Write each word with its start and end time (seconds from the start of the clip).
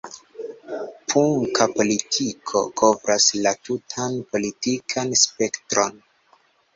Punka 1.13 1.65
politiko 1.73 2.61
kovras 2.81 3.27
la 3.47 3.51
tutan 3.67 4.15
politikan 4.31 5.13
spektron. 5.25 6.01